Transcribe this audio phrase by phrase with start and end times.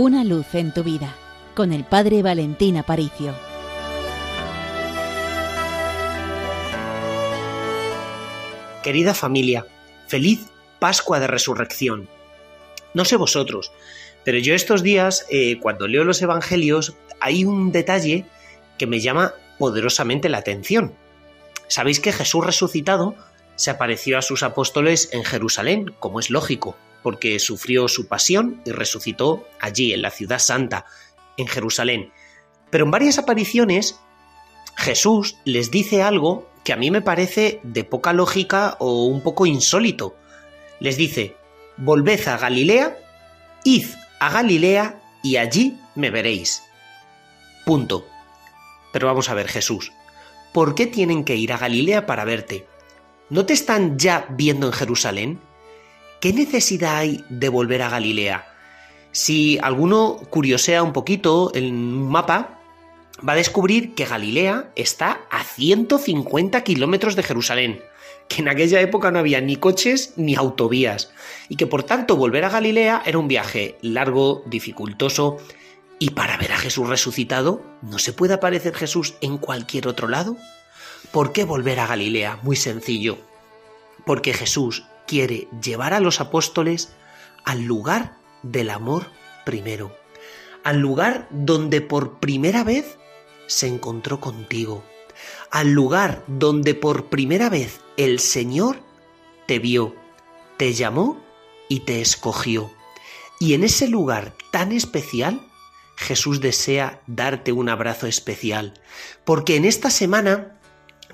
[0.00, 1.12] Una luz en tu vida
[1.56, 3.34] con el Padre Valentín Aparicio.
[8.84, 9.66] Querida familia,
[10.06, 10.46] feliz
[10.78, 12.08] Pascua de Resurrección.
[12.94, 13.72] No sé vosotros,
[14.24, 18.24] pero yo estos días, eh, cuando leo los Evangelios, hay un detalle
[18.78, 20.94] que me llama poderosamente la atención.
[21.66, 23.16] Sabéis que Jesús resucitado
[23.56, 28.72] se apareció a sus apóstoles en Jerusalén, como es lógico, porque sufrió su pasión y
[28.72, 30.86] resucitó allí, en la ciudad santa,
[31.36, 32.12] en Jerusalén.
[32.70, 33.98] Pero en varias apariciones,
[34.76, 39.46] Jesús les dice algo que a mí me parece de poca lógica o un poco
[39.46, 40.16] insólito.
[40.80, 41.36] Les dice,
[41.76, 42.98] volved a Galilea,
[43.64, 43.86] id
[44.20, 46.62] a Galilea y allí me veréis.
[47.64, 48.06] Punto.
[48.92, 49.92] Pero vamos a ver, Jesús,
[50.52, 52.66] ¿por qué tienen que ir a Galilea para verte?
[53.30, 55.40] ¿No te están ya viendo en Jerusalén?
[56.20, 58.44] ¿Qué necesidad hay de volver a Galilea?
[59.12, 62.58] Si alguno curiosea un poquito en un mapa,
[63.26, 67.80] va a descubrir que Galilea está a 150 kilómetros de Jerusalén,
[68.26, 71.12] que en aquella época no había ni coches ni autovías,
[71.48, 75.36] y que por tanto volver a Galilea era un viaje largo, dificultoso,
[76.00, 80.36] y para ver a Jesús resucitado, ¿no se puede aparecer Jesús en cualquier otro lado?
[81.12, 82.40] ¿Por qué volver a Galilea?
[82.42, 83.18] Muy sencillo.
[84.04, 86.92] Porque Jesús quiere llevar a los apóstoles
[87.44, 89.06] al lugar del amor
[89.44, 89.96] primero,
[90.62, 92.98] al lugar donde por primera vez
[93.46, 94.84] se encontró contigo,
[95.50, 98.80] al lugar donde por primera vez el Señor
[99.46, 99.96] te vio,
[100.58, 101.20] te llamó
[101.68, 102.70] y te escogió.
[103.40, 105.40] Y en ese lugar tan especial,
[105.96, 108.74] Jesús desea darte un abrazo especial,
[109.24, 110.58] porque en esta semana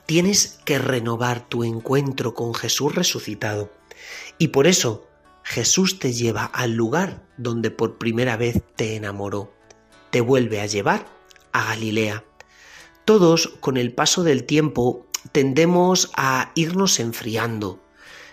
[0.06, 3.70] tienes que renovar tu encuentro con Jesús resucitado.
[4.39, 5.07] Y por eso
[5.43, 9.53] Jesús te lleva al lugar donde por primera vez te enamoró.
[10.11, 11.07] Te vuelve a llevar
[11.53, 12.25] a Galilea.
[13.05, 17.81] Todos, con el paso del tiempo, tendemos a irnos enfriando.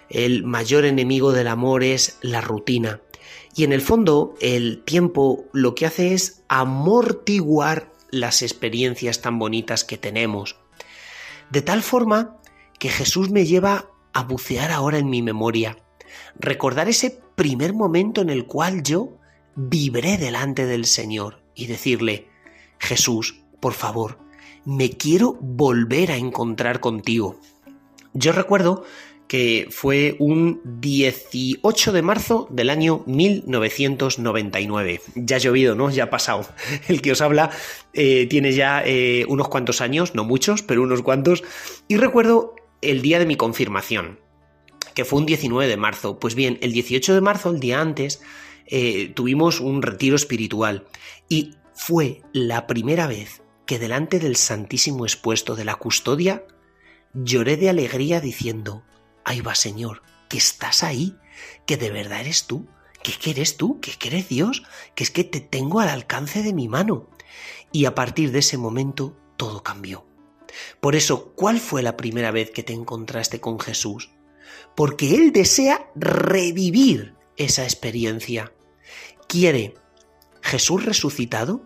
[0.09, 3.01] El mayor enemigo del amor es la rutina.
[3.55, 9.83] Y en el fondo, el tiempo lo que hace es amortiguar las experiencias tan bonitas
[9.83, 10.57] que tenemos.
[11.49, 12.37] De tal forma
[12.79, 15.77] que Jesús me lleva a bucear ahora en mi memoria,
[16.39, 19.17] recordar ese primer momento en el cual yo
[19.55, 22.27] vibré delante del Señor y decirle,
[22.79, 24.19] Jesús, por favor,
[24.65, 27.39] me quiero volver a encontrar contigo.
[28.13, 28.83] Yo recuerdo
[29.31, 35.01] que fue un 18 de marzo del año 1999.
[35.15, 35.89] Ya ha llovido, ¿no?
[35.89, 36.45] Ya ha pasado.
[36.89, 37.49] El que os habla
[37.93, 41.45] eh, tiene ya eh, unos cuantos años, no muchos, pero unos cuantos.
[41.87, 44.19] Y recuerdo el día de mi confirmación,
[44.93, 46.19] que fue un 19 de marzo.
[46.19, 48.21] Pues bien, el 18 de marzo, el día antes,
[48.67, 50.87] eh, tuvimos un retiro espiritual
[51.29, 56.45] y fue la primera vez que delante del Santísimo expuesto de la custodia
[57.13, 58.83] lloré de alegría diciendo,
[59.23, 61.15] ahí va Señor, que estás ahí,
[61.65, 62.67] que de verdad eres tú,
[63.03, 64.63] que, eres tú, que, que eres Dios,
[64.95, 67.09] que es que te tengo al alcance de mi mano.
[67.71, 70.05] Y a partir de ese momento todo cambió.
[70.81, 74.09] Por eso, ¿cuál fue la primera vez que te encontraste con Jesús?
[74.75, 78.51] Porque Él desea revivir esa experiencia.
[79.27, 79.75] Quiere
[80.41, 81.61] Jesús resucitado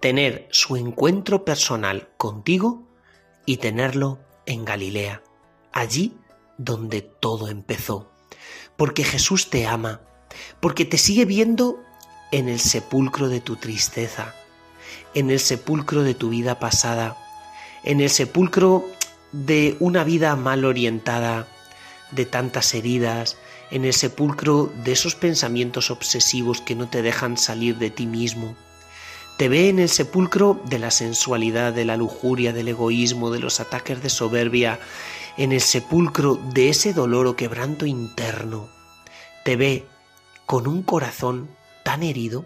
[0.00, 2.88] tener su encuentro personal contigo
[3.46, 5.22] y tenerlo en Galilea,
[5.72, 6.16] allí
[6.56, 8.10] donde todo empezó.
[8.76, 10.02] Porque Jesús te ama,
[10.60, 11.84] porque te sigue viendo
[12.32, 14.34] en el sepulcro de tu tristeza,
[15.14, 17.16] en el sepulcro de tu vida pasada,
[17.88, 18.84] en el sepulcro
[19.32, 21.48] de una vida mal orientada,
[22.10, 23.38] de tantas heridas,
[23.70, 28.54] en el sepulcro de esos pensamientos obsesivos que no te dejan salir de ti mismo.
[29.38, 33.58] Te ve en el sepulcro de la sensualidad, de la lujuria, del egoísmo, de los
[33.58, 34.78] ataques de soberbia,
[35.38, 38.68] en el sepulcro de ese dolor o quebranto interno,
[39.46, 39.86] te ve
[40.44, 41.48] con un corazón
[41.84, 42.44] tan herido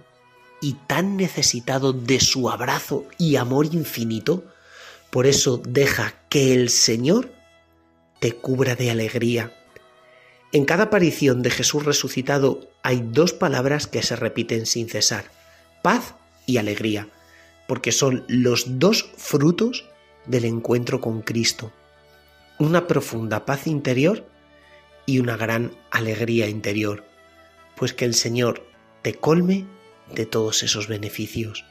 [0.61, 4.45] y tan necesitado de su abrazo y amor infinito,
[5.13, 7.33] por eso deja que el Señor
[8.19, 9.53] te cubra de alegría.
[10.51, 15.27] En cada aparición de Jesús resucitado hay dos palabras que se repiten sin cesar,
[15.83, 16.15] paz
[16.47, 17.09] y alegría,
[17.69, 19.85] porque son los dos frutos
[20.27, 21.73] del encuentro con Cristo
[22.63, 24.25] una profunda paz interior
[25.05, 27.05] y una gran alegría interior,
[27.77, 28.65] pues que el Señor
[29.03, 29.67] te colme
[30.15, 31.65] de todos esos beneficios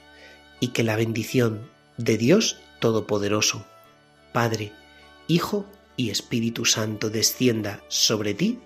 [0.60, 3.64] y que la bendición de Dios Todopoderoso,
[4.34, 4.74] Padre,
[5.28, 8.60] Hijo y Espíritu Santo descienda sobre ti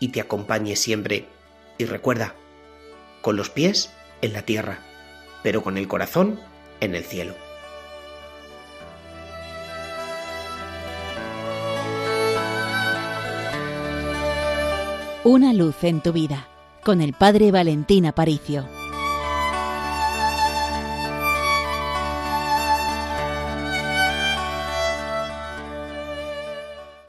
[0.00, 1.26] y te acompañe siempre.
[1.78, 2.34] Y recuerda,
[3.22, 4.80] con los pies en la tierra,
[5.42, 6.40] pero con el corazón
[6.80, 7.34] en el cielo.
[15.24, 16.48] Una luz en tu vida
[16.82, 18.81] con el Padre Valentín Aparicio.